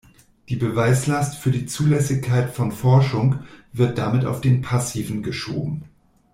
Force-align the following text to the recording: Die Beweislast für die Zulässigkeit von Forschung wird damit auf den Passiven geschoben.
Die 0.49 0.55
Beweislast 0.55 1.35
für 1.35 1.51
die 1.51 1.67
Zulässigkeit 1.67 2.49
von 2.49 2.71
Forschung 2.71 3.43
wird 3.71 3.99
damit 3.99 4.25
auf 4.25 4.41
den 4.41 4.63
Passiven 4.63 5.21
geschoben. 5.21 5.83